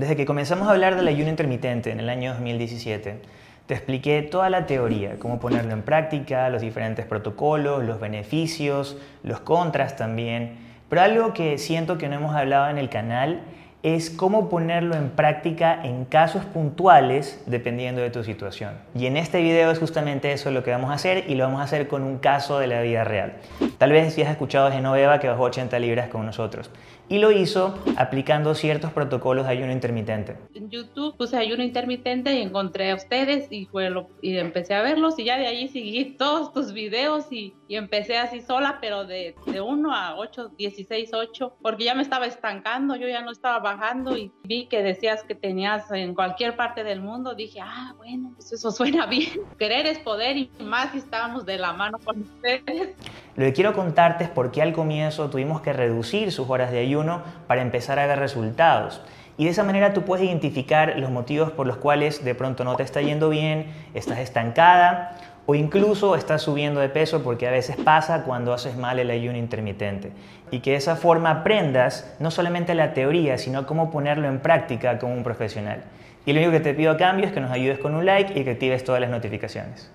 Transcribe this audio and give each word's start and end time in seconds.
Desde 0.00 0.16
que 0.16 0.24
comenzamos 0.24 0.66
a 0.66 0.70
hablar 0.70 0.96
del 0.96 1.06
ayuno 1.08 1.28
intermitente 1.28 1.90
en 1.90 2.00
el 2.00 2.08
año 2.08 2.30
2017, 2.30 3.20
te 3.66 3.74
expliqué 3.74 4.22
toda 4.22 4.48
la 4.48 4.64
teoría, 4.64 5.16
cómo 5.18 5.38
ponerlo 5.38 5.74
en 5.74 5.82
práctica, 5.82 6.48
los 6.48 6.62
diferentes 6.62 7.04
protocolos, 7.04 7.84
los 7.84 8.00
beneficios, 8.00 8.96
los 9.22 9.40
contras 9.40 9.96
también. 9.96 10.56
Pero 10.88 11.02
algo 11.02 11.34
que 11.34 11.58
siento 11.58 11.98
que 11.98 12.08
no 12.08 12.14
hemos 12.14 12.34
hablado 12.34 12.70
en 12.70 12.78
el 12.78 12.88
canal 12.88 13.42
es 13.82 14.08
cómo 14.08 14.48
ponerlo 14.48 14.94
en 14.94 15.10
práctica 15.10 15.78
en 15.82 16.06
casos 16.06 16.46
puntuales 16.46 17.42
dependiendo 17.44 18.00
de 18.00 18.08
tu 18.08 18.24
situación. 18.24 18.72
Y 18.94 19.04
en 19.04 19.18
este 19.18 19.42
video 19.42 19.70
es 19.70 19.78
justamente 19.78 20.32
eso 20.32 20.50
lo 20.50 20.62
que 20.62 20.70
vamos 20.70 20.90
a 20.90 20.94
hacer 20.94 21.24
y 21.28 21.34
lo 21.34 21.44
vamos 21.44 21.60
a 21.60 21.64
hacer 21.64 21.88
con 21.88 22.04
un 22.04 22.18
caso 22.18 22.58
de 22.58 22.68
la 22.68 22.80
vida 22.80 23.04
real. 23.04 23.34
Tal 23.76 23.92
vez 23.92 24.14
si 24.14 24.22
has 24.22 24.30
escuchado 24.30 24.70
de 24.70 24.76
Genoveva 24.76 25.20
que 25.20 25.28
bajó 25.28 25.42
80 25.42 25.78
libras 25.78 26.08
con 26.08 26.24
nosotros 26.24 26.70
y 27.10 27.18
lo 27.18 27.32
hizo 27.32 27.74
aplicando 27.96 28.54
ciertos 28.54 28.92
protocolos 28.92 29.44
de 29.46 29.50
ayuno 29.50 29.72
intermitente. 29.72 30.36
En 30.54 30.70
YouTube 30.70 31.16
puse 31.16 31.36
ayuno 31.36 31.64
intermitente 31.64 32.32
y 32.32 32.40
encontré 32.40 32.92
a 32.92 32.94
ustedes 32.94 33.50
y, 33.50 33.66
fue 33.66 33.90
y 34.22 34.38
empecé 34.38 34.74
a 34.74 34.82
verlos 34.82 35.18
y 35.18 35.24
ya 35.24 35.36
de 35.36 35.48
allí 35.48 35.66
seguí 35.66 36.04
todos 36.18 36.52
tus 36.52 36.72
videos 36.72 37.26
y, 37.32 37.52
y 37.66 37.74
empecé 37.74 38.16
así 38.16 38.40
sola, 38.40 38.78
pero 38.80 39.04
de, 39.04 39.34
de 39.46 39.60
1 39.60 39.92
a 39.92 40.16
8, 40.18 40.52
16, 40.56 41.10
8, 41.12 41.56
porque 41.60 41.82
ya 41.82 41.96
me 41.96 42.02
estaba 42.02 42.26
estancando, 42.26 42.94
yo 42.94 43.08
ya 43.08 43.22
no 43.22 43.32
estaba 43.32 43.58
bajando 43.58 44.16
y 44.16 44.30
vi 44.44 44.66
que 44.66 44.80
decías 44.84 45.24
que 45.24 45.34
tenías 45.34 45.90
en 45.90 46.14
cualquier 46.14 46.54
parte 46.54 46.84
del 46.84 47.00
mundo, 47.00 47.34
dije, 47.34 47.58
ah, 47.60 47.92
bueno, 47.96 48.30
pues 48.36 48.52
eso 48.52 48.70
suena 48.70 49.06
bien. 49.08 49.40
Querer 49.58 49.86
es 49.86 49.98
poder 49.98 50.36
y 50.36 50.48
más 50.60 50.92
si 50.92 50.98
estábamos 50.98 51.44
de 51.44 51.58
la 51.58 51.72
mano 51.72 51.98
con 52.04 52.20
ustedes. 52.20 52.94
Lo 53.34 53.46
que 53.46 53.52
quiero 53.52 53.72
contarte 53.72 54.24
es 54.24 54.30
por 54.30 54.52
qué 54.52 54.62
al 54.62 54.72
comienzo 54.72 55.28
tuvimos 55.28 55.60
que 55.60 55.72
reducir 55.72 56.30
sus 56.30 56.48
horas 56.48 56.70
de 56.70 56.78
ayuno 56.78 56.99
para 57.46 57.62
empezar 57.62 57.98
a 57.98 58.06
ver 58.06 58.18
resultados. 58.18 59.02
Y 59.40 59.44
de 59.44 59.50
esa 59.50 59.64
manera 59.64 59.94
tú 59.94 60.02
puedes 60.02 60.26
identificar 60.26 60.98
los 60.98 61.10
motivos 61.10 61.50
por 61.50 61.66
los 61.66 61.78
cuales 61.78 62.24
de 62.24 62.34
pronto 62.34 62.62
no 62.62 62.76
te 62.76 62.82
está 62.82 63.00
yendo 63.00 63.30
bien, 63.30 63.72
estás 63.94 64.18
estancada 64.18 65.16
o 65.46 65.54
incluso 65.54 66.14
estás 66.14 66.42
subiendo 66.42 66.78
de 66.78 66.90
peso 66.90 67.22
porque 67.22 67.48
a 67.48 67.50
veces 67.50 67.76
pasa 67.76 68.24
cuando 68.24 68.52
haces 68.52 68.76
mal 68.76 68.98
el 68.98 69.10
ayuno 69.10 69.38
intermitente. 69.38 70.12
Y 70.50 70.60
que 70.60 70.72
de 70.72 70.76
esa 70.76 70.94
forma 70.94 71.30
aprendas 71.30 72.14
no 72.20 72.30
solamente 72.30 72.74
la 72.74 72.92
teoría, 72.92 73.38
sino 73.38 73.66
cómo 73.66 73.90
ponerlo 73.90 74.28
en 74.28 74.40
práctica 74.40 74.98
como 74.98 75.14
un 75.14 75.22
profesional. 75.22 75.84
Y 76.26 76.34
lo 76.34 76.40
único 76.40 76.52
que 76.52 76.60
te 76.60 76.74
pido 76.74 76.92
a 76.92 76.96
cambio 76.98 77.26
es 77.26 77.32
que 77.32 77.40
nos 77.40 77.50
ayudes 77.50 77.78
con 77.78 77.94
un 77.94 78.04
like 78.04 78.38
y 78.38 78.44
que 78.44 78.50
actives 78.50 78.84
todas 78.84 79.00
las 79.00 79.08
notificaciones. 79.08 79.90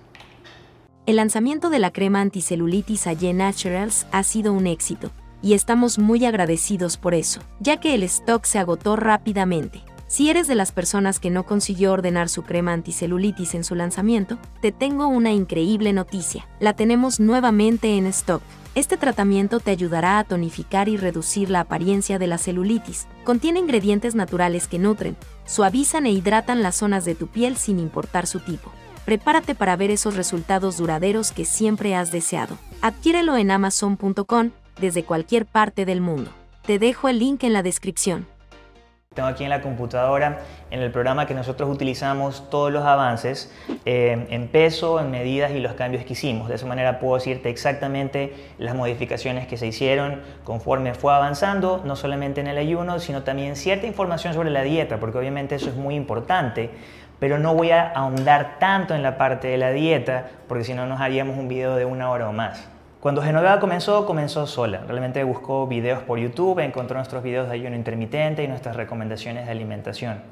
El 1.06 1.16
lanzamiento 1.16 1.70
de 1.70 1.78
la 1.78 1.92
crema 1.92 2.20
anticelulitis 2.20 3.06
Aye 3.06 3.32
Naturals 3.32 4.08
ha 4.10 4.24
sido 4.24 4.52
un 4.52 4.66
éxito 4.66 5.12
y 5.42 5.54
estamos 5.54 5.98
muy 5.98 6.24
agradecidos 6.24 6.96
por 6.96 7.14
eso, 7.14 7.40
ya 7.60 7.78
que 7.78 7.94
el 7.94 8.02
stock 8.02 8.44
se 8.44 8.58
agotó 8.58 8.96
rápidamente. 8.96 9.82
Si 10.08 10.30
eres 10.30 10.46
de 10.46 10.54
las 10.54 10.70
personas 10.70 11.18
que 11.18 11.30
no 11.30 11.44
consiguió 11.44 11.92
ordenar 11.92 12.28
su 12.28 12.44
crema 12.44 12.72
anticelulitis 12.72 13.54
en 13.56 13.64
su 13.64 13.74
lanzamiento, 13.74 14.38
te 14.60 14.70
tengo 14.70 15.08
una 15.08 15.32
increíble 15.32 15.92
noticia. 15.92 16.46
La 16.60 16.74
tenemos 16.74 17.18
nuevamente 17.18 17.96
en 17.96 18.06
stock. 18.06 18.40
Este 18.76 18.96
tratamiento 18.96 19.58
te 19.58 19.72
ayudará 19.72 20.20
a 20.20 20.24
tonificar 20.24 20.88
y 20.88 20.96
reducir 20.96 21.50
la 21.50 21.60
apariencia 21.60 22.20
de 22.20 22.28
la 22.28 22.38
celulitis. 22.38 23.08
Contiene 23.24 23.58
ingredientes 23.58 24.14
naturales 24.14 24.68
que 24.68 24.78
nutren, 24.78 25.16
suavizan 25.44 26.06
e 26.06 26.12
hidratan 26.12 26.62
las 26.62 26.76
zonas 26.76 27.04
de 27.04 27.16
tu 27.16 27.26
piel 27.26 27.56
sin 27.56 27.80
importar 27.80 28.28
su 28.28 28.38
tipo. 28.38 28.70
Prepárate 29.06 29.54
para 29.54 29.76
ver 29.76 29.90
esos 29.90 30.14
resultados 30.14 30.76
duraderos 30.76 31.32
que 31.32 31.44
siempre 31.44 31.96
has 31.96 32.12
deseado. 32.12 32.58
Adquiérelo 32.80 33.36
en 33.36 33.50
amazon.com 33.50 34.50
desde 34.80 35.04
cualquier 35.04 35.46
parte 35.46 35.84
del 35.84 36.00
mundo. 36.00 36.30
Te 36.66 36.78
dejo 36.78 37.08
el 37.08 37.18
link 37.18 37.44
en 37.44 37.52
la 37.52 37.62
descripción. 37.62 38.26
Tengo 39.16 39.30
aquí 39.30 39.44
en 39.44 39.50
la 39.50 39.62
computadora, 39.62 40.40
en 40.70 40.82
el 40.82 40.90
programa 40.90 41.26
que 41.26 41.32
nosotros 41.32 41.70
utilizamos, 41.70 42.50
todos 42.50 42.70
los 42.70 42.84
avances 42.84 43.50
eh, 43.86 44.26
en 44.28 44.48
peso, 44.48 45.00
en 45.00 45.10
medidas 45.10 45.52
y 45.52 45.60
los 45.60 45.72
cambios 45.72 46.04
que 46.04 46.12
hicimos. 46.12 46.50
De 46.50 46.56
esa 46.56 46.66
manera 46.66 46.98
puedo 46.98 47.14
decirte 47.14 47.48
exactamente 47.48 48.34
las 48.58 48.74
modificaciones 48.74 49.46
que 49.46 49.56
se 49.56 49.66
hicieron 49.66 50.20
conforme 50.44 50.92
fue 50.92 51.14
avanzando, 51.14 51.80
no 51.82 51.96
solamente 51.96 52.42
en 52.42 52.46
el 52.46 52.58
ayuno, 52.58 53.00
sino 53.00 53.22
también 53.22 53.56
cierta 53.56 53.86
información 53.86 54.34
sobre 54.34 54.50
la 54.50 54.62
dieta, 54.62 55.00
porque 55.00 55.16
obviamente 55.16 55.54
eso 55.54 55.70
es 55.70 55.76
muy 55.76 55.94
importante. 55.94 56.68
Pero 57.18 57.38
no 57.38 57.54
voy 57.54 57.70
a 57.70 57.88
ahondar 57.88 58.58
tanto 58.58 58.94
en 58.94 59.02
la 59.02 59.16
parte 59.16 59.48
de 59.48 59.56
la 59.56 59.70
dieta, 59.70 60.28
porque 60.46 60.64
si 60.64 60.74
no 60.74 60.84
nos 60.84 61.00
haríamos 61.00 61.38
un 61.38 61.48
video 61.48 61.74
de 61.76 61.86
una 61.86 62.10
hora 62.10 62.28
o 62.28 62.34
más. 62.34 62.68
Cuando 63.06 63.22
Genoveva 63.22 63.60
comenzó, 63.60 64.04
comenzó 64.04 64.48
sola. 64.48 64.80
Realmente 64.84 65.22
buscó 65.22 65.68
videos 65.68 66.02
por 66.02 66.18
YouTube, 66.18 66.58
encontró 66.58 66.96
nuestros 66.96 67.22
videos 67.22 67.46
de 67.46 67.54
ayuno 67.54 67.76
intermitente 67.76 68.42
y 68.42 68.48
nuestras 68.48 68.74
recomendaciones 68.74 69.46
de 69.46 69.52
alimentación. 69.52 70.22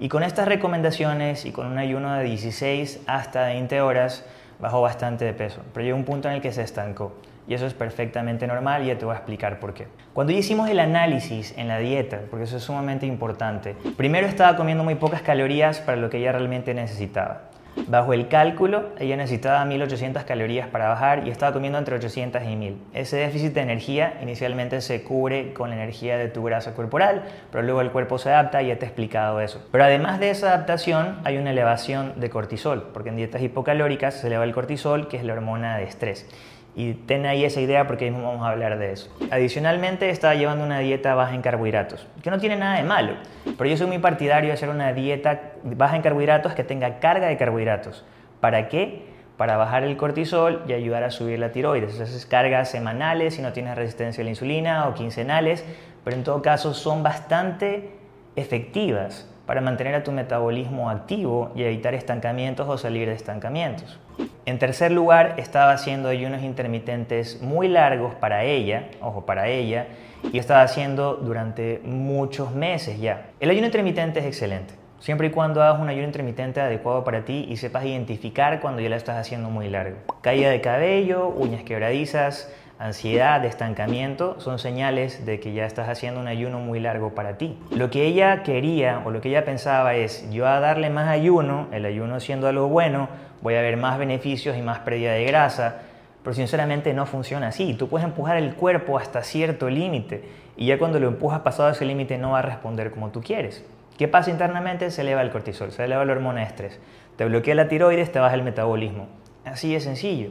Y 0.00 0.08
con 0.08 0.24
estas 0.24 0.48
recomendaciones 0.48 1.44
y 1.44 1.52
con 1.52 1.68
un 1.68 1.78
ayuno 1.78 2.12
de 2.14 2.24
16 2.24 3.02
hasta 3.06 3.46
20 3.46 3.80
horas, 3.82 4.24
bajó 4.58 4.80
bastante 4.80 5.26
de 5.26 5.32
peso. 5.32 5.60
Pero 5.72 5.84
llegó 5.84 5.96
un 5.96 6.04
punto 6.04 6.28
en 6.28 6.34
el 6.34 6.40
que 6.40 6.50
se 6.50 6.62
estancó. 6.62 7.12
Y 7.46 7.54
eso 7.54 7.66
es 7.66 7.74
perfectamente 7.74 8.48
normal 8.48 8.82
y 8.82 8.88
ya 8.88 8.98
te 8.98 9.04
voy 9.04 9.14
a 9.14 9.18
explicar 9.18 9.60
por 9.60 9.72
qué. 9.72 9.86
Cuando 10.12 10.32
hicimos 10.32 10.68
el 10.68 10.80
análisis 10.80 11.54
en 11.56 11.68
la 11.68 11.78
dieta, 11.78 12.22
porque 12.30 12.46
eso 12.46 12.56
es 12.56 12.64
sumamente 12.64 13.06
importante, 13.06 13.76
primero 13.96 14.26
estaba 14.26 14.56
comiendo 14.56 14.82
muy 14.82 14.96
pocas 14.96 15.22
calorías 15.22 15.78
para 15.78 15.96
lo 15.96 16.10
que 16.10 16.18
ella 16.18 16.32
realmente 16.32 16.74
necesitaba. 16.74 17.42
Bajo 17.86 18.12
el 18.12 18.28
cálculo, 18.28 18.90
ella 18.98 19.16
necesitaba 19.16 19.64
1800 19.64 20.24
calorías 20.24 20.68
para 20.68 20.88
bajar 20.88 21.26
y 21.26 21.30
estaba 21.30 21.52
comiendo 21.52 21.78
entre 21.78 21.96
800 21.96 22.42
y 22.42 22.56
1000. 22.56 22.76
Ese 22.94 23.16
déficit 23.16 23.52
de 23.54 23.60
energía 23.60 24.18
inicialmente 24.22 24.80
se 24.80 25.02
cubre 25.02 25.52
con 25.52 25.70
la 25.70 25.76
energía 25.76 26.18
de 26.18 26.28
tu 26.28 26.42
grasa 26.42 26.74
corporal, 26.74 27.22
pero 27.50 27.62
luego 27.62 27.80
el 27.80 27.90
cuerpo 27.90 28.18
se 28.18 28.30
adapta 28.30 28.62
y 28.62 28.68
ya 28.68 28.78
te 28.78 28.84
he 28.84 28.88
explicado 28.88 29.40
eso. 29.40 29.66
Pero 29.70 29.84
además 29.84 30.20
de 30.20 30.30
esa 30.30 30.48
adaptación, 30.48 31.18
hay 31.24 31.38
una 31.38 31.50
elevación 31.50 32.14
de 32.16 32.30
cortisol, 32.30 32.90
porque 32.92 33.10
en 33.10 33.16
dietas 33.16 33.42
hipocalóricas 33.42 34.14
se 34.14 34.26
eleva 34.26 34.44
el 34.44 34.52
cortisol, 34.52 35.08
que 35.08 35.16
es 35.16 35.24
la 35.24 35.32
hormona 35.34 35.76
de 35.78 35.84
estrés. 35.84 36.26
Y 36.76 36.94
ten 36.94 37.26
ahí 37.26 37.44
esa 37.44 37.60
idea 37.60 37.86
porque 37.86 38.10
mismo 38.10 38.28
vamos 38.28 38.46
a 38.46 38.50
hablar 38.50 38.78
de 38.78 38.92
eso. 38.92 39.10
Adicionalmente, 39.30 40.10
estaba 40.10 40.34
llevando 40.34 40.64
una 40.64 40.78
dieta 40.78 41.14
baja 41.14 41.34
en 41.34 41.42
carbohidratos, 41.42 42.06
que 42.22 42.30
no 42.30 42.38
tiene 42.38 42.56
nada 42.56 42.76
de 42.76 42.84
malo, 42.84 43.14
pero 43.56 43.68
yo 43.68 43.76
soy 43.76 43.88
muy 43.88 43.98
partidario 43.98 44.48
de 44.48 44.54
hacer 44.54 44.68
una 44.68 44.92
dieta 44.92 45.54
baja 45.64 45.96
en 45.96 46.02
carbohidratos 46.02 46.54
que 46.54 46.62
tenga 46.62 47.00
carga 47.00 47.26
de 47.26 47.36
carbohidratos. 47.36 48.04
¿Para 48.40 48.68
qué? 48.68 49.06
Para 49.36 49.56
bajar 49.56 49.82
el 49.82 49.96
cortisol 49.96 50.62
y 50.68 50.72
ayudar 50.72 51.02
a 51.02 51.10
subir 51.10 51.38
la 51.38 51.50
tiroides. 51.50 51.98
Esas 51.98 52.26
cargas 52.26 52.70
semanales 52.70 53.34
si 53.34 53.42
no 53.42 53.52
tienes 53.52 53.74
resistencia 53.74 54.22
a 54.22 54.24
la 54.24 54.30
insulina 54.30 54.88
o 54.88 54.94
quincenales, 54.94 55.64
pero 56.04 56.16
en 56.16 56.22
todo 56.22 56.42
caso 56.42 56.74
son 56.74 57.02
bastante 57.02 57.90
efectivas 58.36 59.28
para 59.48 59.62
mantener 59.62 59.94
a 59.94 60.04
tu 60.04 60.12
metabolismo 60.12 60.90
activo 60.90 61.52
y 61.54 61.62
evitar 61.62 61.94
estancamientos 61.94 62.68
o 62.68 62.76
salir 62.76 63.08
de 63.08 63.14
estancamientos. 63.14 63.98
En 64.44 64.58
tercer 64.58 64.92
lugar, 64.92 65.36
estaba 65.38 65.72
haciendo 65.72 66.10
ayunos 66.10 66.42
intermitentes 66.42 67.40
muy 67.40 67.66
largos 67.66 68.14
para 68.14 68.44
ella, 68.44 68.88
ojo, 69.00 69.24
para 69.24 69.48
ella, 69.48 69.86
y 70.34 70.38
estaba 70.38 70.60
haciendo 70.60 71.14
durante 71.14 71.80
muchos 71.82 72.54
meses 72.54 73.00
ya. 73.00 73.28
El 73.40 73.48
ayuno 73.48 73.64
intermitente 73.64 74.20
es 74.20 74.26
excelente, 74.26 74.74
siempre 74.98 75.28
y 75.28 75.30
cuando 75.30 75.62
hagas 75.62 75.80
un 75.80 75.88
ayuno 75.88 76.04
intermitente 76.04 76.60
adecuado 76.60 77.02
para 77.02 77.24
ti 77.24 77.46
y 77.48 77.56
sepas 77.56 77.86
identificar 77.86 78.60
cuando 78.60 78.82
ya 78.82 78.90
lo 78.90 78.96
estás 78.96 79.16
haciendo 79.16 79.48
muy 79.48 79.70
largo. 79.70 79.96
Caída 80.20 80.50
de 80.50 80.60
cabello, 80.60 81.26
uñas 81.26 81.62
quebradizas, 81.62 82.52
ansiedad, 82.78 83.44
estancamiento, 83.44 84.40
son 84.40 84.58
señales 84.58 85.26
de 85.26 85.40
que 85.40 85.52
ya 85.52 85.66
estás 85.66 85.88
haciendo 85.88 86.20
un 86.20 86.28
ayuno 86.28 86.60
muy 86.60 86.78
largo 86.80 87.14
para 87.14 87.36
ti. 87.36 87.58
Lo 87.70 87.90
que 87.90 88.04
ella 88.04 88.42
quería 88.42 89.02
o 89.04 89.10
lo 89.10 89.20
que 89.20 89.30
ella 89.30 89.44
pensaba 89.44 89.94
es, 89.96 90.30
yo 90.30 90.46
a 90.46 90.60
darle 90.60 90.88
más 90.88 91.08
ayuno, 91.08 91.66
el 91.72 91.84
ayuno 91.84 92.20
siendo 92.20 92.46
algo 92.46 92.68
bueno, 92.68 93.08
voy 93.42 93.54
a 93.56 93.62
ver 93.62 93.76
más 93.76 93.98
beneficios 93.98 94.56
y 94.56 94.62
más 94.62 94.80
pérdida 94.80 95.12
de 95.12 95.24
grasa, 95.24 95.82
pero 96.22 96.34
sinceramente 96.34 96.94
no 96.94 97.06
funciona 97.06 97.48
así. 97.48 97.74
Tú 97.74 97.88
puedes 97.88 98.06
empujar 98.06 98.36
el 98.36 98.54
cuerpo 98.54 98.98
hasta 98.98 99.22
cierto 99.22 99.68
límite 99.68 100.22
y 100.56 100.66
ya 100.66 100.78
cuando 100.78 101.00
lo 101.00 101.08
empujas 101.08 101.40
pasado 101.40 101.70
ese 101.70 101.84
límite 101.84 102.18
no 102.18 102.32
va 102.32 102.40
a 102.40 102.42
responder 102.42 102.90
como 102.90 103.10
tú 103.10 103.22
quieres. 103.22 103.64
¿Qué 103.96 104.06
pasa 104.06 104.30
internamente? 104.30 104.92
Se 104.92 105.02
eleva 105.02 105.22
el 105.22 105.30
cortisol, 105.30 105.72
se 105.72 105.84
eleva 105.84 106.04
la 106.04 106.12
hormona 106.12 106.40
de 106.40 106.46
estrés. 106.46 106.80
Te 107.16 107.24
bloquea 107.24 107.56
la 107.56 107.66
tiroides, 107.66 108.12
te 108.12 108.20
baja 108.20 108.36
el 108.36 108.44
metabolismo. 108.44 109.08
Así 109.44 109.72
de 109.72 109.80
sencillo. 109.80 110.30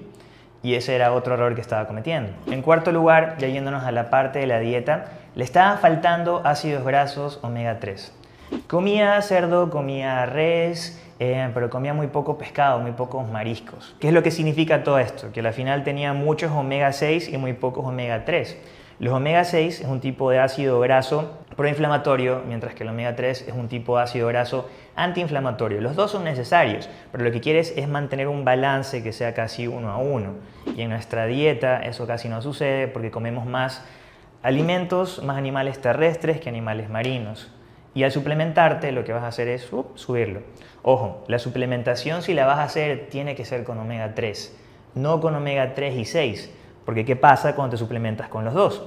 Y 0.67 0.75
ese 0.75 0.95
era 0.95 1.13
otro 1.13 1.35
error 1.35 1.55
que 1.55 1.61
estaba 1.61 1.87
cometiendo. 1.87 2.33
En 2.51 2.61
cuarto 2.61 2.91
lugar, 2.91 3.37
ya 3.39 3.47
yéndonos 3.47 3.85
a 3.85 3.93
la 3.93 4.09
parte 4.09 4.39
de 4.39 4.47
la 4.47 4.59
dieta, 4.59 5.05
le 5.33 5.45
estaban 5.45 5.79
faltando 5.79 6.41
ácidos 6.43 6.83
grasos 6.83 7.39
omega 7.41 7.79
3. 7.79 8.13
Comía 8.67 9.21
cerdo, 9.21 9.69
comía 9.69 10.25
res, 10.25 11.01
eh, 11.19 11.49
pero 11.53 11.69
comía 11.69 11.93
muy 11.93 12.07
poco 12.07 12.37
pescado, 12.37 12.79
muy 12.79 12.91
pocos 12.91 13.25
mariscos. 13.29 13.95
¿Qué 14.01 14.09
es 14.09 14.13
lo 14.13 14.23
que 14.23 14.29
significa 14.29 14.83
todo 14.83 14.99
esto? 14.99 15.31
Que 15.31 15.39
al 15.39 15.53
final 15.53 15.85
tenía 15.85 16.11
muchos 16.11 16.51
omega 16.51 16.91
6 16.91 17.29
y 17.29 17.37
muy 17.37 17.53
pocos 17.53 17.85
omega 17.85 18.25
3. 18.25 18.57
Los 18.99 19.13
omega 19.13 19.45
6 19.45 19.79
es 19.79 19.87
un 19.87 20.01
tipo 20.01 20.31
de 20.31 20.39
ácido 20.39 20.81
graso 20.81 21.37
proinflamatorio, 21.55 22.41
mientras 22.45 22.75
que 22.75 22.83
el 22.83 22.89
omega 22.89 23.15
3 23.15 23.45
es 23.47 23.53
un 23.53 23.69
tipo 23.69 23.95
de 23.95 24.03
ácido 24.03 24.27
graso 24.27 24.67
antiinflamatorio. 24.97 25.79
Los 25.79 25.95
dos 25.95 26.11
son 26.11 26.25
necesarios, 26.25 26.89
pero 27.11 27.23
lo 27.23 27.31
que 27.31 27.39
quieres 27.39 27.73
es 27.77 27.87
mantener 27.87 28.27
un 28.27 28.43
balance 28.43 29.01
que 29.01 29.13
sea 29.13 29.33
casi 29.33 29.67
uno 29.67 29.91
a 29.91 29.97
uno. 29.97 30.33
Y 30.75 30.81
en 30.81 30.89
nuestra 30.89 31.25
dieta 31.25 31.79
eso 31.79 32.05
casi 32.05 32.27
no 32.27 32.41
sucede 32.41 32.89
porque 32.89 33.11
comemos 33.11 33.45
más 33.45 33.85
alimentos, 34.43 35.23
más 35.23 35.37
animales 35.37 35.79
terrestres 35.79 36.41
que 36.41 36.49
animales 36.49 36.89
marinos. 36.89 37.49
Y 37.93 38.03
al 38.03 38.11
suplementarte 38.11 38.91
lo 38.91 39.03
que 39.03 39.13
vas 39.13 39.23
a 39.23 39.27
hacer 39.27 39.47
es 39.47 39.71
subirlo. 39.95 40.41
Ojo, 40.83 41.23
la 41.27 41.39
suplementación 41.39 42.21
si 42.21 42.33
la 42.33 42.45
vas 42.45 42.59
a 42.59 42.63
hacer 42.63 43.07
tiene 43.09 43.35
que 43.35 43.45
ser 43.45 43.63
con 43.63 43.79
omega 43.79 44.13
3, 44.13 44.55
no 44.95 45.19
con 45.19 45.35
omega 45.35 45.73
3 45.73 45.95
y 45.95 46.05
6. 46.05 46.53
Porque 46.85 47.05
¿qué 47.05 47.15
pasa 47.15 47.55
cuando 47.55 47.71
te 47.71 47.77
suplementas 47.77 48.29
con 48.29 48.45
los 48.45 48.53
dos? 48.53 48.83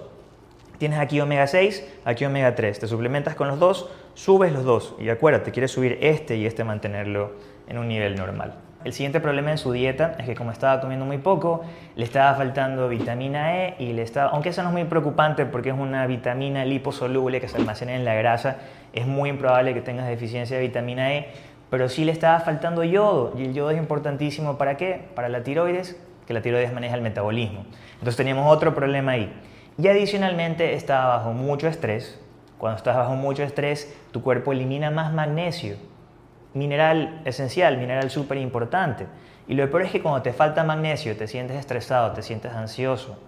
Tienes 0.78 0.98
aquí 0.98 1.20
omega 1.20 1.46
6, 1.46 1.86
aquí 2.06 2.24
omega 2.24 2.54
3. 2.54 2.78
Te 2.78 2.86
suplementas 2.86 3.34
con 3.34 3.48
los 3.48 3.58
dos, 3.58 3.90
subes 4.14 4.52
los 4.52 4.64
dos. 4.64 4.94
Y 4.98 5.08
acuérdate, 5.08 5.50
quieres 5.50 5.70
subir 5.70 5.98
este 6.00 6.36
y 6.36 6.46
este 6.46 6.64
mantenerlo 6.64 7.32
en 7.68 7.78
un 7.78 7.88
nivel 7.88 8.16
normal. 8.16 8.54
El 8.82 8.94
siguiente 8.94 9.20
problema 9.20 9.50
en 9.50 9.58
su 9.58 9.72
dieta 9.72 10.16
es 10.18 10.24
que 10.24 10.34
como 10.34 10.52
estaba 10.52 10.80
comiendo 10.80 11.04
muy 11.04 11.18
poco, 11.18 11.62
le 11.96 12.04
estaba 12.04 12.34
faltando 12.34 12.88
vitamina 12.88 13.62
E 13.62 13.74
y 13.78 13.92
le 13.92 14.00
estaba, 14.00 14.30
aunque 14.30 14.48
eso 14.48 14.62
no 14.62 14.70
es 14.70 14.72
muy 14.72 14.84
preocupante 14.84 15.44
porque 15.44 15.68
es 15.68 15.78
una 15.78 16.06
vitamina 16.06 16.64
liposoluble 16.64 17.42
que 17.42 17.48
se 17.48 17.58
almacena 17.58 17.94
en 17.94 18.06
la 18.06 18.14
grasa, 18.14 18.56
es 18.94 19.06
muy 19.06 19.28
improbable 19.28 19.74
que 19.74 19.82
tengas 19.82 20.08
deficiencia 20.08 20.56
de 20.56 20.62
vitamina 20.62 21.12
E, 21.14 21.28
pero 21.68 21.90
sí 21.90 22.06
le 22.06 22.12
estaba 22.12 22.40
faltando 22.40 22.82
yodo 22.82 23.34
y 23.36 23.44
el 23.44 23.52
yodo 23.52 23.70
es 23.70 23.76
importantísimo 23.76 24.56
para 24.56 24.78
qué? 24.78 25.08
Para 25.14 25.28
la 25.28 25.42
tiroides, 25.42 26.00
que 26.26 26.32
la 26.32 26.40
tiroides 26.40 26.72
maneja 26.72 26.94
el 26.94 27.02
metabolismo. 27.02 27.66
Entonces 27.94 28.16
teníamos 28.16 28.50
otro 28.50 28.74
problema 28.74 29.12
ahí. 29.12 29.30
Y 29.76 29.88
adicionalmente 29.88 30.72
estaba 30.72 31.18
bajo 31.18 31.32
mucho 31.32 31.68
estrés. 31.68 32.18
Cuando 32.60 32.76
estás 32.76 32.96
bajo 32.96 33.16
mucho 33.16 33.42
estrés, 33.42 33.92
tu 34.12 34.22
cuerpo 34.22 34.52
elimina 34.52 34.92
más 34.92 35.12
magnesio 35.12 35.76
mineral 36.54 37.20
esencial, 37.24 37.78
mineral 37.78 38.10
súper 38.10 38.38
importante. 38.38 39.06
Y 39.48 39.54
lo 39.54 39.68
peor 39.70 39.82
es 39.82 39.90
que 39.90 40.02
cuando 40.02 40.22
te 40.22 40.32
falta 40.32 40.64
magnesio, 40.64 41.16
te 41.16 41.26
sientes 41.26 41.56
estresado, 41.56 42.12
te 42.12 42.22
sientes 42.22 42.52
ansioso. 42.52 43.18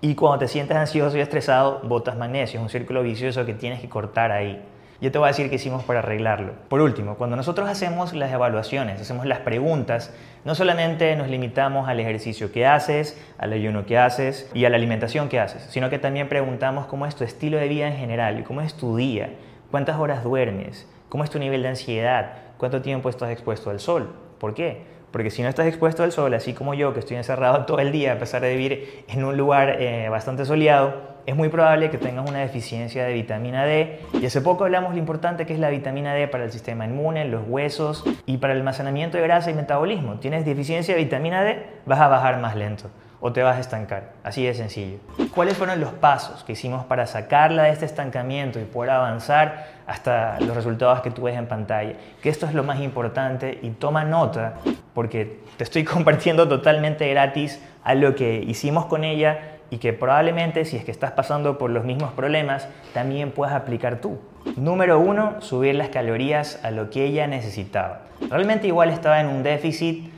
Y 0.00 0.14
cuando 0.14 0.38
te 0.40 0.48
sientes 0.48 0.76
ansioso 0.76 1.16
y 1.16 1.20
estresado, 1.20 1.80
botas 1.82 2.16
magnesio. 2.16 2.60
Es 2.60 2.62
un 2.62 2.68
círculo 2.68 3.02
vicioso 3.02 3.44
que 3.44 3.54
tienes 3.54 3.80
que 3.80 3.88
cortar 3.88 4.30
ahí. 4.30 4.62
Yo 5.00 5.12
te 5.12 5.18
voy 5.18 5.26
a 5.26 5.28
decir 5.28 5.48
qué 5.48 5.54
hicimos 5.54 5.84
para 5.84 6.00
arreglarlo. 6.00 6.54
Por 6.68 6.80
último, 6.80 7.14
cuando 7.14 7.36
nosotros 7.36 7.68
hacemos 7.68 8.14
las 8.14 8.32
evaluaciones, 8.32 9.00
hacemos 9.00 9.26
las 9.26 9.38
preguntas, 9.38 10.12
no 10.44 10.56
solamente 10.56 11.14
nos 11.14 11.28
limitamos 11.28 11.88
al 11.88 12.00
ejercicio 12.00 12.50
que 12.50 12.66
haces, 12.66 13.16
al 13.38 13.52
ayuno 13.52 13.86
que 13.86 13.96
haces 13.96 14.50
y 14.54 14.64
a 14.64 14.70
la 14.70 14.76
alimentación 14.76 15.28
que 15.28 15.38
haces, 15.38 15.62
sino 15.70 15.88
que 15.88 16.00
también 16.00 16.28
preguntamos 16.28 16.86
cómo 16.86 17.06
es 17.06 17.14
tu 17.14 17.22
estilo 17.22 17.58
de 17.58 17.68
vida 17.68 17.86
en 17.86 17.96
general, 17.96 18.42
cómo 18.42 18.60
es 18.60 18.74
tu 18.74 18.96
día, 18.96 19.30
cuántas 19.70 20.00
horas 20.00 20.24
duermes, 20.24 20.88
cómo 21.08 21.22
es 21.22 21.30
tu 21.30 21.38
nivel 21.38 21.62
de 21.62 21.68
ansiedad, 21.68 22.32
cuánto 22.56 22.82
tiempo 22.82 23.08
estás 23.08 23.30
expuesto 23.30 23.70
al 23.70 23.78
sol. 23.78 24.12
¿Por 24.40 24.54
qué? 24.54 24.82
Porque 25.10 25.30
si 25.30 25.42
no 25.42 25.48
estás 25.48 25.66
expuesto 25.66 26.02
al 26.02 26.12
sol, 26.12 26.34
así 26.34 26.52
como 26.52 26.74
yo, 26.74 26.92
que 26.92 27.00
estoy 27.00 27.16
encerrado 27.16 27.64
todo 27.66 27.78
el 27.80 27.92
día 27.92 28.12
a 28.12 28.18
pesar 28.18 28.42
de 28.42 28.54
vivir 28.54 29.04
en 29.08 29.24
un 29.24 29.36
lugar 29.36 29.76
eh, 29.80 30.08
bastante 30.08 30.44
soleado, 30.44 31.18
es 31.26 31.36
muy 31.36 31.50
probable 31.50 31.90
que 31.90 31.98
tengas 31.98 32.28
una 32.28 32.38
deficiencia 32.38 33.04
de 33.04 33.12
vitamina 33.12 33.64
D. 33.64 34.00
Y 34.14 34.24
hace 34.24 34.40
poco 34.40 34.64
hablamos 34.64 34.92
lo 34.92 34.98
importante 34.98 35.44
que 35.44 35.52
es 35.52 35.58
la 35.58 35.68
vitamina 35.68 36.14
D 36.14 36.26
para 36.26 36.44
el 36.44 36.52
sistema 36.52 36.86
inmune, 36.86 37.26
los 37.26 37.42
huesos 37.46 38.04
y 38.24 38.38
para 38.38 38.54
el 38.54 38.60
almacenamiento 38.60 39.18
de 39.18 39.24
grasa 39.24 39.50
y 39.50 39.54
metabolismo. 39.54 40.20
Tienes 40.20 40.46
deficiencia 40.46 40.94
de 40.94 41.02
vitamina 41.02 41.42
D, 41.42 41.62
vas 41.84 42.00
a 42.00 42.08
bajar 42.08 42.40
más 42.40 42.56
lento 42.56 42.88
o 43.20 43.32
te 43.32 43.42
vas 43.42 43.56
a 43.56 43.60
estancar. 43.60 44.12
Así 44.22 44.44
de 44.44 44.54
sencillo. 44.54 44.98
¿Cuáles 45.34 45.56
fueron 45.56 45.80
los 45.80 45.92
pasos 45.92 46.44
que 46.44 46.52
hicimos 46.52 46.84
para 46.84 47.06
sacarla 47.06 47.64
de 47.64 47.70
este 47.70 47.84
estancamiento 47.84 48.60
y 48.60 48.64
poder 48.64 48.90
avanzar 48.90 49.66
hasta 49.86 50.38
los 50.40 50.54
resultados 50.54 51.00
que 51.00 51.10
tú 51.10 51.22
ves 51.22 51.36
en 51.36 51.46
pantalla? 51.46 51.94
Que 52.22 52.28
esto 52.28 52.46
es 52.46 52.54
lo 52.54 52.62
más 52.62 52.80
importante 52.80 53.58
y 53.62 53.70
toma 53.70 54.04
nota 54.04 54.54
porque 54.94 55.40
te 55.56 55.64
estoy 55.64 55.84
compartiendo 55.84 56.48
totalmente 56.48 57.08
gratis 57.08 57.60
a 57.84 57.94
lo 57.94 58.14
que 58.14 58.38
hicimos 58.46 58.86
con 58.86 59.04
ella 59.04 59.58
y 59.70 59.78
que 59.78 59.92
probablemente 59.92 60.64
si 60.64 60.76
es 60.76 60.84
que 60.84 60.90
estás 60.90 61.12
pasando 61.12 61.58
por 61.58 61.70
los 61.70 61.84
mismos 61.84 62.12
problemas, 62.12 62.68
también 62.94 63.32
puedas 63.32 63.54
aplicar 63.54 64.00
tú. 64.00 64.18
Número 64.56 64.98
uno, 64.98 65.40
subir 65.40 65.74
las 65.74 65.90
calorías 65.90 66.58
a 66.64 66.70
lo 66.70 66.90
que 66.90 67.04
ella 67.04 67.26
necesitaba. 67.26 68.02
Realmente 68.30 68.66
igual 68.66 68.90
estaba 68.90 69.20
en 69.20 69.26
un 69.26 69.42
déficit 69.42 70.10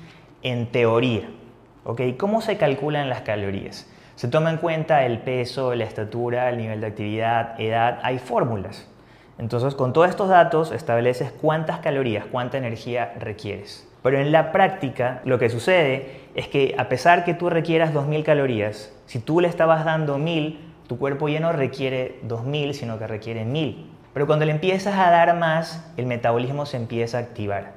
en 0.43 0.67
teoría, 0.67 1.29
¿Cómo 2.19 2.41
se 2.41 2.57
calculan 2.57 3.09
las 3.09 3.23
calorías? 3.23 3.89
Se 4.15 4.29
toma 4.29 4.51
en 4.51 4.59
cuenta 4.59 5.07
el 5.07 5.19
peso, 5.19 5.75
la 5.75 5.85
estatura, 5.85 6.51
el 6.51 6.59
nivel 6.59 6.81
de 6.81 6.87
actividad, 6.89 7.59
edad, 7.59 8.01
hay 8.03 8.19
fórmulas. 8.19 8.87
Entonces, 9.39 9.75
con 9.75 9.95
todos 9.95 10.11
estos 10.11 10.29
datos 10.29 10.73
estableces 10.73 11.33
cuántas 11.33 11.79
calorías, 11.79 12.27
cuánta 12.27 12.59
energía 12.59 13.15
requieres. 13.19 13.89
Pero 14.03 14.19
en 14.19 14.33
la 14.33 14.53
práctica, 14.53 15.23
lo 15.25 15.39
que 15.39 15.49
sucede 15.49 16.21
es 16.35 16.49
que 16.49 16.75
a 16.77 16.89
pesar 16.91 17.25
que 17.25 17.33
tú 17.33 17.49
requieras 17.49 17.95
2.000 17.95 18.23
calorías, 18.23 18.93
si 19.07 19.19
tú 19.19 19.41
le 19.41 19.49
estabas 19.49 19.85
dando 19.87 20.19
1.000, 20.19 20.59
tu 20.87 20.99
cuerpo 20.99 21.29
ya 21.29 21.41
no 21.41 21.53
requiere 21.53 22.21
2.000, 22.27 22.75
sino 22.75 22.99
que 22.99 23.07
requiere 23.07 23.47
1.000. 23.47 23.87
Pero 24.13 24.27
cuando 24.27 24.45
le 24.45 24.53
empiezas 24.53 24.99
a 24.99 25.11
dar 25.11 25.37
más, 25.39 25.91
el 25.97 26.07
metabolismo 26.07 26.67
se 26.67 26.77
empieza 26.77 27.19
a 27.19 27.21
activar. 27.21 27.73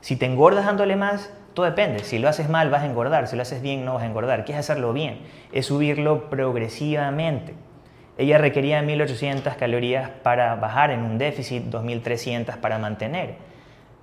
Si 0.00 0.16
te 0.16 0.26
engordas 0.26 0.66
dándole 0.66 0.96
más, 0.96 1.30
todo 1.56 1.64
depende. 1.64 2.04
Si 2.04 2.18
lo 2.18 2.28
haces 2.28 2.50
mal 2.50 2.68
vas 2.68 2.82
a 2.82 2.86
engordar, 2.86 3.28
si 3.28 3.34
lo 3.34 3.40
haces 3.40 3.62
bien 3.62 3.86
no 3.86 3.94
vas 3.94 4.02
a 4.02 4.06
engordar. 4.06 4.44
¿Qué 4.44 4.52
es 4.52 4.58
hacerlo 4.58 4.92
bien? 4.92 5.20
Es 5.52 5.64
subirlo 5.64 6.28
progresivamente. 6.28 7.54
Ella 8.18 8.36
requería 8.36 8.82
1800 8.82 9.54
calorías 9.54 10.10
para 10.22 10.54
bajar 10.56 10.90
en 10.90 11.00
un 11.00 11.16
déficit, 11.16 11.64
2300 11.64 12.58
para 12.58 12.78
mantener. 12.78 13.36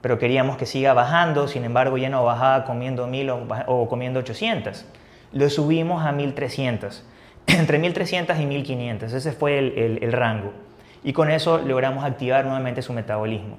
Pero 0.02 0.18
queríamos 0.18 0.58
que 0.58 0.66
siga 0.66 0.94
bajando, 0.94 1.48
sin 1.48 1.64
embargo 1.64 1.96
ya 2.00 2.10
no 2.10 2.26
bajaba 2.26 2.66
comiendo 2.66 3.06
1000 3.06 3.30
o, 3.68 3.88
comiendo 3.88 4.22
800. 4.22 4.86
Lo 5.32 5.48
subimos 5.52 6.04
a 6.04 6.12
1300, 6.12 7.06
entre 7.48 7.78
1300 7.78 8.40
y 8.40 8.48
1500, 8.48 9.14
ese 9.14 9.32
fue 9.32 9.60
el 9.60 10.12
rango. 10.12 10.54
Y 11.04 11.14
con 11.14 11.30
eso 11.30 11.60
logramos 11.60 12.04
activar 12.04 12.46
nuevamente 12.46 12.82
su 12.82 12.94
metabolismo 12.94 13.58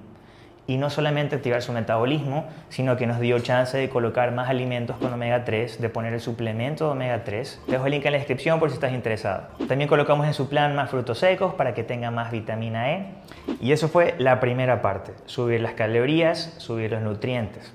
y 0.66 0.76
no 0.76 0.90
solamente 0.90 1.36
activar 1.36 1.62
su 1.62 1.72
metabolismo, 1.72 2.46
sino 2.68 2.96
que 2.96 3.06
nos 3.06 3.20
dio 3.20 3.38
chance 3.40 3.76
de 3.76 3.88
colocar 3.88 4.32
más 4.32 4.48
alimentos 4.48 4.96
con 4.96 5.12
omega 5.12 5.44
3, 5.44 5.80
de 5.80 5.88
poner 5.88 6.14
el 6.14 6.20
suplemento 6.20 6.86
de 6.86 6.90
omega 6.92 7.24
3. 7.24 7.62
Te 7.66 7.72
dejo 7.72 7.86
el 7.86 7.92
link 7.92 8.06
en 8.06 8.12
la 8.12 8.18
descripción 8.18 8.58
por 8.58 8.70
si 8.70 8.74
estás 8.74 8.92
interesado. 8.92 9.48
También 9.68 9.88
colocamos 9.88 10.26
en 10.26 10.34
su 10.34 10.48
plan 10.48 10.74
más 10.74 10.90
frutos 10.90 11.18
secos 11.18 11.54
para 11.54 11.74
que 11.74 11.84
tenga 11.84 12.10
más 12.10 12.30
vitamina 12.30 12.92
E. 12.92 13.06
Y 13.60 13.72
eso 13.72 13.88
fue 13.88 14.14
la 14.18 14.40
primera 14.40 14.80
parte, 14.80 15.12
subir 15.26 15.60
las 15.60 15.74
calorías, 15.74 16.54
subir 16.58 16.90
los 16.92 17.02
nutrientes. 17.02 17.72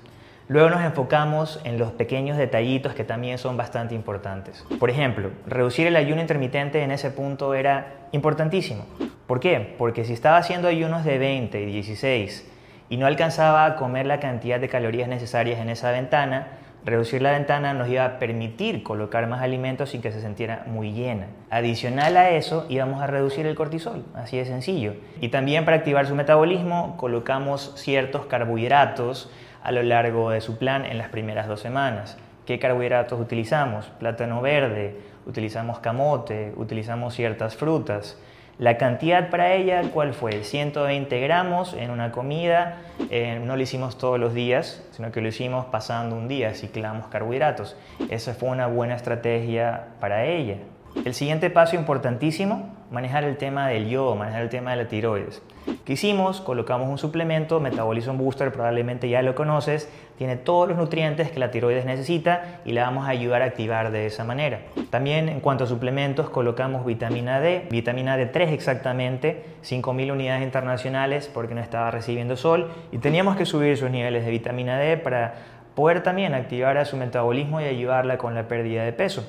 Luego 0.48 0.68
nos 0.68 0.82
enfocamos 0.82 1.60
en 1.62 1.78
los 1.78 1.92
pequeños 1.92 2.36
detallitos 2.36 2.92
que 2.94 3.04
también 3.04 3.38
son 3.38 3.56
bastante 3.56 3.94
importantes. 3.94 4.64
Por 4.80 4.90
ejemplo, 4.90 5.30
reducir 5.46 5.86
el 5.86 5.94
ayuno 5.94 6.20
intermitente 6.20 6.82
en 6.82 6.90
ese 6.90 7.12
punto 7.12 7.54
era 7.54 8.08
importantísimo. 8.10 8.84
¿Por 9.28 9.38
qué? 9.38 9.76
Porque 9.78 10.04
si 10.04 10.12
estaba 10.12 10.38
haciendo 10.38 10.66
ayunos 10.66 11.04
de 11.04 11.18
20 11.18 11.60
y 11.60 11.66
16 11.66 12.50
y 12.90 12.96
no 12.96 13.06
alcanzaba 13.06 13.64
a 13.64 13.76
comer 13.76 14.04
la 14.04 14.20
cantidad 14.20 14.60
de 14.60 14.68
calorías 14.68 15.08
necesarias 15.08 15.60
en 15.60 15.70
esa 15.70 15.92
ventana, 15.92 16.48
reducir 16.84 17.22
la 17.22 17.32
ventana 17.32 17.72
nos 17.72 17.88
iba 17.88 18.04
a 18.04 18.18
permitir 18.18 18.82
colocar 18.82 19.26
más 19.28 19.42
alimentos 19.42 19.90
sin 19.90 20.02
que 20.02 20.10
se 20.10 20.20
sintiera 20.20 20.64
muy 20.66 20.92
llena. 20.92 21.28
Adicional 21.50 22.16
a 22.16 22.30
eso, 22.30 22.66
íbamos 22.68 23.00
a 23.00 23.06
reducir 23.06 23.46
el 23.46 23.54
cortisol, 23.54 24.04
así 24.14 24.38
de 24.38 24.44
sencillo. 24.44 24.94
Y 25.20 25.28
también 25.28 25.64
para 25.64 25.76
activar 25.78 26.06
su 26.06 26.16
metabolismo, 26.16 26.96
colocamos 26.96 27.72
ciertos 27.76 28.26
carbohidratos 28.26 29.30
a 29.62 29.70
lo 29.72 29.82
largo 29.82 30.30
de 30.30 30.40
su 30.40 30.58
plan 30.58 30.84
en 30.84 30.98
las 30.98 31.10
primeras 31.10 31.46
dos 31.46 31.60
semanas. 31.60 32.18
¿Qué 32.44 32.58
carbohidratos 32.58 33.20
utilizamos? 33.20 33.86
Plátano 34.00 34.40
verde, 34.42 34.96
utilizamos 35.26 35.78
camote, 35.78 36.52
utilizamos 36.56 37.14
ciertas 37.14 37.54
frutas. 37.54 38.18
La 38.60 38.76
cantidad 38.76 39.30
para 39.30 39.54
ella, 39.54 39.84
¿cuál 39.90 40.12
fue? 40.12 40.44
120 40.44 41.18
gramos 41.20 41.72
en 41.72 41.90
una 41.90 42.12
comida. 42.12 42.82
Eh, 43.08 43.40
no 43.42 43.56
lo 43.56 43.62
hicimos 43.62 43.96
todos 43.96 44.20
los 44.20 44.34
días, 44.34 44.86
sino 44.90 45.10
que 45.10 45.22
lo 45.22 45.28
hicimos 45.28 45.64
pasando 45.64 46.14
un 46.14 46.28
día, 46.28 46.52
ciclamos 46.52 47.06
carbohidratos. 47.06 47.74
Esa 48.10 48.34
fue 48.34 48.50
una 48.50 48.66
buena 48.66 48.96
estrategia 48.96 49.86
para 49.98 50.26
ella. 50.26 50.56
El 51.04 51.14
siguiente 51.14 51.50
paso 51.50 51.76
importantísimo, 51.76 52.74
manejar 52.90 53.24
el 53.24 53.36
tema 53.36 53.68
del 53.68 53.88
yodo, 53.88 54.16
manejar 54.16 54.42
el 54.42 54.48
tema 54.50 54.72
de 54.72 54.76
la 54.76 54.88
tiroides. 54.88 55.40
¿Qué 55.84 55.94
hicimos? 55.94 56.40
Colocamos 56.40 56.88
un 56.88 56.98
suplemento, 56.98 57.58
Metabolism 57.58 58.18
Booster, 58.18 58.52
probablemente 58.52 59.08
ya 59.08 59.22
lo 59.22 59.34
conoces, 59.34 59.88
tiene 60.18 60.36
todos 60.36 60.68
los 60.68 60.76
nutrientes 60.76 61.30
que 61.30 61.38
la 61.38 61.50
tiroides 61.50 61.86
necesita 61.86 62.60
y 62.64 62.72
la 62.72 62.82
vamos 62.82 63.06
a 63.06 63.10
ayudar 63.10 63.42
a 63.42 63.46
activar 63.46 63.90
de 63.92 64.06
esa 64.06 64.24
manera. 64.24 64.60
También 64.90 65.28
en 65.28 65.40
cuanto 65.40 65.64
a 65.64 65.66
suplementos 65.66 66.28
colocamos 66.28 66.84
vitamina 66.84 67.40
D, 67.40 67.66
vitamina 67.70 68.18
D3 68.18 68.48
exactamente, 68.48 69.44
5.000 69.64 70.12
unidades 70.12 70.42
internacionales 70.42 71.30
porque 71.32 71.54
no 71.54 71.60
estaba 71.60 71.90
recibiendo 71.90 72.36
sol 72.36 72.70
y 72.92 72.98
teníamos 72.98 73.36
que 73.36 73.46
subir 73.46 73.76
sus 73.76 73.90
niveles 73.90 74.24
de 74.24 74.30
vitamina 74.30 74.78
D 74.78 74.96
para 74.96 75.34
poder 75.74 76.02
también 76.02 76.34
activar 76.34 76.76
a 76.76 76.84
su 76.84 76.96
metabolismo 76.96 77.60
y 77.60 77.64
ayudarla 77.64 78.18
con 78.18 78.34
la 78.34 78.48
pérdida 78.48 78.84
de 78.84 78.92
peso. 78.92 79.24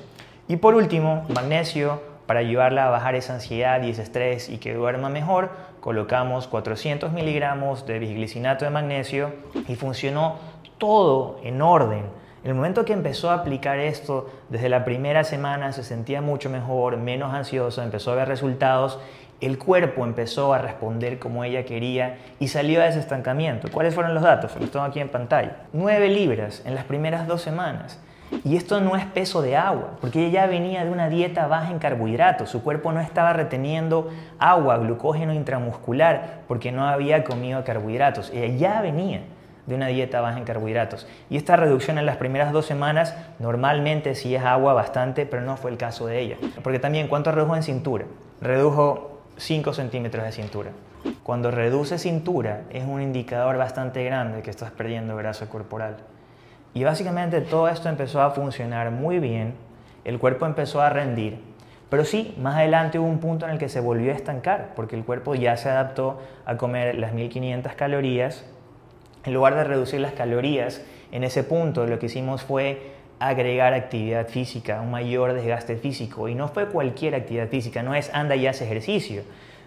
Y 0.52 0.58
por 0.58 0.74
último, 0.74 1.24
magnesio, 1.34 2.02
para 2.26 2.40
ayudarla 2.40 2.86
a 2.86 2.90
bajar 2.90 3.14
esa 3.14 3.32
ansiedad 3.32 3.82
y 3.82 3.88
ese 3.88 4.02
estrés 4.02 4.50
y 4.50 4.58
que 4.58 4.74
duerma 4.74 5.08
mejor, 5.08 5.48
colocamos 5.80 6.46
400 6.46 7.10
miligramos 7.10 7.86
de 7.86 7.98
bisglicinato 7.98 8.66
de 8.66 8.70
magnesio 8.70 9.32
y 9.66 9.76
funcionó 9.76 10.36
todo 10.76 11.40
en 11.42 11.62
orden. 11.62 12.04
En 12.44 12.50
el 12.50 12.54
momento 12.54 12.84
que 12.84 12.92
empezó 12.92 13.30
a 13.30 13.36
aplicar 13.36 13.78
esto, 13.78 14.28
desde 14.50 14.68
la 14.68 14.84
primera 14.84 15.24
semana 15.24 15.72
se 15.72 15.82
sentía 15.82 16.20
mucho 16.20 16.50
mejor, 16.50 16.98
menos 16.98 17.32
ansioso, 17.32 17.82
empezó 17.82 18.12
a 18.12 18.16
ver 18.16 18.28
resultados 18.28 18.98
el 19.40 19.58
cuerpo 19.58 20.04
empezó 20.04 20.52
a 20.52 20.58
responder 20.58 21.18
como 21.18 21.44
ella 21.44 21.64
quería 21.64 22.18
y 22.38 22.48
salió 22.48 22.78
de 22.80 22.88
ese 22.88 23.00
estancamiento. 23.00 23.68
¿Cuáles 23.72 23.94
fueron 23.94 24.14
los 24.14 24.22
datos? 24.22 24.52
Los 24.60 24.70
tengo 24.70 24.84
aquí 24.84 25.00
en 25.00 25.08
pantalla. 25.08 25.62
9 25.72 26.08
libras 26.10 26.62
en 26.66 26.74
las 26.76 26.84
primeras 26.84 27.26
dos 27.26 27.40
semanas. 27.40 27.98
Y 28.44 28.56
esto 28.56 28.80
no 28.80 28.96
es 28.96 29.04
peso 29.06 29.42
de 29.42 29.56
agua, 29.56 29.98
porque 30.00 30.26
ella 30.26 30.42
ya 30.42 30.46
venía 30.46 30.84
de 30.84 30.90
una 30.90 31.08
dieta 31.08 31.46
baja 31.46 31.70
en 31.70 31.78
carbohidratos. 31.78 32.50
Su 32.50 32.62
cuerpo 32.62 32.92
no 32.92 33.00
estaba 33.00 33.32
reteniendo 33.32 34.10
agua, 34.38 34.78
glucógeno 34.78 35.32
intramuscular, 35.32 36.40
porque 36.48 36.72
no 36.72 36.86
había 36.86 37.24
comido 37.24 37.62
carbohidratos. 37.64 38.30
Ella 38.30 38.56
ya 38.56 38.80
venía 38.82 39.20
de 39.66 39.74
una 39.74 39.86
dieta 39.86 40.20
baja 40.20 40.38
en 40.38 40.44
carbohidratos. 40.44 41.06
Y 41.30 41.36
esta 41.36 41.56
reducción 41.56 41.98
en 41.98 42.06
las 42.06 42.16
primeras 42.16 42.52
dos 42.52 42.66
semanas 42.66 43.14
normalmente 43.38 44.14
sí 44.14 44.34
es 44.34 44.42
agua 44.42 44.72
bastante, 44.72 45.26
pero 45.26 45.42
no 45.42 45.56
fue 45.56 45.70
el 45.70 45.76
caso 45.76 46.06
de 46.06 46.20
ella. 46.20 46.36
Porque 46.62 46.78
también, 46.78 47.08
¿cuánto 47.08 47.30
redujo 47.32 47.54
en 47.54 47.62
cintura? 47.62 48.06
Redujo 48.40 49.22
5 49.36 49.72
centímetros 49.72 50.24
de 50.24 50.32
cintura. 50.32 50.70
Cuando 51.22 51.50
reduce 51.50 51.98
cintura 51.98 52.62
es 52.70 52.84
un 52.84 53.00
indicador 53.00 53.56
bastante 53.56 54.04
grande 54.04 54.42
que 54.42 54.50
estás 54.50 54.70
perdiendo 54.70 55.16
grasa 55.16 55.48
corporal. 55.48 55.96
Y 56.74 56.84
básicamente 56.84 57.40
todo 57.40 57.68
esto 57.68 57.88
empezó 57.88 58.22
a 58.22 58.30
funcionar 58.30 58.90
muy 58.90 59.18
bien, 59.18 59.54
el 60.04 60.18
cuerpo 60.18 60.46
empezó 60.46 60.80
a 60.80 60.90
rendir, 60.90 61.52
pero 61.92 62.06
sí, 62.06 62.34
más 62.38 62.56
adelante 62.56 62.98
hubo 62.98 63.06
un 63.06 63.18
punto 63.18 63.44
en 63.44 63.52
el 63.52 63.58
que 63.58 63.68
se 63.68 63.78
volvió 63.78 64.12
a 64.12 64.14
estancar, 64.14 64.72
porque 64.74 64.96
el 64.96 65.04
cuerpo 65.04 65.34
ya 65.34 65.58
se 65.58 65.68
adaptó 65.68 66.22
a 66.46 66.56
comer 66.56 66.94
las 66.94 67.12
1500 67.12 67.74
calorías. 67.74 68.46
En 69.24 69.34
lugar 69.34 69.54
de 69.56 69.64
reducir 69.64 70.00
las 70.00 70.12
calorías, 70.12 70.82
en 71.10 71.22
ese 71.22 71.44
punto 71.44 71.86
lo 71.86 71.98
que 71.98 72.06
hicimos 72.06 72.44
fue 72.44 72.94
agregar 73.18 73.74
actividad 73.74 74.26
física, 74.26 74.80
un 74.80 74.90
mayor 74.90 75.34
desgaste 75.34 75.76
físico. 75.76 76.28
Y 76.28 76.34
no 76.34 76.48
fue 76.48 76.64
cualquier 76.68 77.14
actividad 77.14 77.48
física, 77.48 77.82
no 77.82 77.94
es 77.94 78.08
anda 78.14 78.36
y 78.36 78.46
hace 78.46 78.64
ejercicio, 78.64 79.24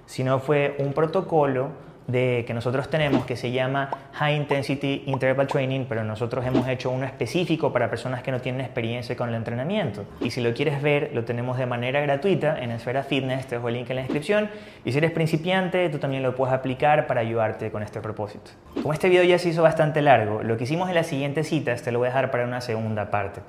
sino 0.08 0.40
fue 0.40 0.78
un 0.80 0.94
protocolo 0.94 1.70
de, 2.08 2.44
que 2.46 2.54
nosotros 2.54 2.90
tenemos 2.90 3.26
que 3.26 3.36
se 3.36 3.52
llama 3.52 3.90
High 4.14 4.36
Intensity 4.36 5.04
Interval 5.08 5.48
Training, 5.48 5.86
pero 5.88 6.04
nosotros 6.04 6.46
hemos 6.46 6.68
hecho 6.68 6.90
uno 6.90 7.06
específico 7.06 7.74
para 7.74 7.90
personas 7.90 8.22
que 8.22 8.32
no 8.32 8.42
tienen 8.42 8.62
experiencia 8.62 9.16
con 9.16 9.30
el 9.30 9.36
entrenamiento. 9.36 10.06
Y 10.22 10.32
si 10.32 10.42
lo 10.42 10.54
quieres 10.54 10.82
ver, 10.82 11.12
lo 11.14 11.26
tenemos 11.26 11.58
de 11.58 11.66
manera 11.66 12.02
gratuita 12.02 12.60
en 12.62 12.72
Esfera 12.72 13.04
Fitness, 13.04 13.48
te 13.48 13.56
dejo 13.56 13.68
el 13.70 13.76
link 13.76 13.90
en 13.90 13.96
la 13.98 14.02
descripción. 14.04 14.50
Y 14.84 14.92
si 14.92 14.98
eres 14.98 15.12
principiante, 15.12 15.90
tú 15.90 15.98
también 15.98 16.24
lo 16.24 16.36
puedes 16.36 16.54
aplicar 16.54 17.08
para 17.08 17.22
ayudarte 17.22 17.72
con 17.72 17.84
este 17.84 18.02
propósito. 18.02 18.52
Como 18.74 18.94
este 18.94 19.10
video 19.10 19.24
ya 19.24 19.40
se 19.40 19.50
hizo 19.50 19.64
bastante 19.64 20.02
largo, 20.02 20.44
lo 20.44 20.58
que 20.58 20.66
hicimos 20.66 20.90
en 20.90 20.96
las 20.96 21.08
siguientes 21.08 21.48
citas 21.48 21.82
te 21.82 21.92
lo 21.92 22.00
voy 22.00 22.08
a 22.08 22.10
dejar 22.10 22.32
para 22.32 22.46
una 22.46 22.62
segunda 22.62 23.10
parte. 23.10 23.42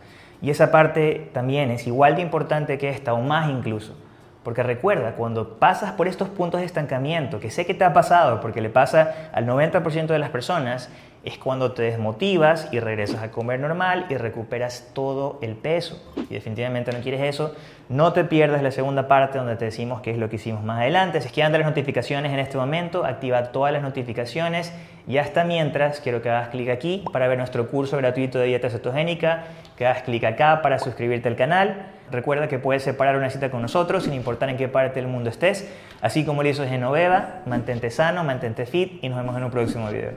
Y 0.42 0.50
esa 0.50 0.70
parte 0.70 1.30
también 1.32 1.70
es 1.70 1.86
igual 1.86 2.16
de 2.16 2.22
importante 2.22 2.78
que 2.78 2.90
esta, 2.90 3.14
o 3.14 3.20
más 3.20 3.50
incluso. 3.50 3.96
Porque 4.46 4.62
recuerda, 4.62 5.16
cuando 5.16 5.58
pasas 5.58 5.90
por 5.90 6.06
estos 6.06 6.28
puntos 6.28 6.60
de 6.60 6.66
estancamiento, 6.66 7.40
que 7.40 7.50
sé 7.50 7.66
que 7.66 7.74
te 7.74 7.82
ha 7.82 7.92
pasado, 7.92 8.40
porque 8.40 8.60
le 8.60 8.70
pasa 8.70 9.28
al 9.32 9.44
90% 9.44 10.06
de 10.06 10.20
las 10.20 10.30
personas, 10.30 10.88
es 11.24 11.38
cuando 11.38 11.72
te 11.72 11.82
desmotivas 11.82 12.68
y 12.72 12.80
regresas 12.80 13.22
a 13.22 13.30
comer 13.30 13.60
normal 13.60 14.06
y 14.08 14.16
recuperas 14.16 14.90
todo 14.94 15.38
el 15.42 15.56
peso. 15.56 16.00
Y 16.30 16.34
definitivamente 16.34 16.92
no 16.92 17.00
quieres 17.00 17.22
eso, 17.22 17.54
no 17.88 18.12
te 18.12 18.24
pierdas 18.24 18.62
la 18.62 18.70
segunda 18.70 19.08
parte 19.08 19.38
donde 19.38 19.56
te 19.56 19.66
decimos 19.66 20.00
qué 20.00 20.12
es 20.12 20.18
lo 20.18 20.28
que 20.28 20.36
hicimos 20.36 20.62
más 20.62 20.80
adelante. 20.80 21.20
Si 21.20 21.28
es 21.28 21.32
que 21.32 21.42
andan 21.42 21.60
las 21.62 21.70
notificaciones 21.70 22.32
en 22.32 22.38
este 22.38 22.56
momento, 22.56 23.04
activa 23.04 23.52
todas 23.52 23.72
las 23.72 23.82
notificaciones 23.82 24.72
y 25.08 25.18
hasta 25.18 25.44
mientras 25.44 26.00
quiero 26.00 26.22
que 26.22 26.30
hagas 26.30 26.48
clic 26.48 26.68
aquí 26.68 27.04
para 27.12 27.28
ver 27.28 27.38
nuestro 27.38 27.68
curso 27.68 27.96
gratuito 27.96 28.38
de 28.38 28.46
dieta 28.46 28.70
cetogénica, 28.70 29.44
que 29.76 29.86
hagas 29.86 30.02
clic 30.02 30.24
acá 30.24 30.62
para 30.62 30.78
suscribirte 30.78 31.28
al 31.28 31.36
canal 31.36 31.92
Recuerda 32.10 32.46
que 32.48 32.58
puedes 32.58 32.82
separar 32.82 33.16
una 33.16 33.30
cita 33.30 33.50
con 33.50 33.62
nosotros 33.62 34.04
sin 34.04 34.12
importar 34.12 34.48
en 34.48 34.56
qué 34.56 34.68
parte 34.68 35.00
del 35.00 35.08
mundo 35.08 35.28
estés, 35.28 35.68
así 36.00 36.24
como 36.24 36.42
lo 36.42 36.48
hizo 36.48 36.64
Genoveva. 36.64 37.42
Mantente 37.46 37.90
sano, 37.90 38.22
mantente 38.22 38.66
fit 38.66 39.02
y 39.02 39.08
nos 39.08 39.18
vemos 39.18 39.36
en 39.36 39.44
un 39.44 39.50
próximo 39.50 39.90
video. 39.90 40.12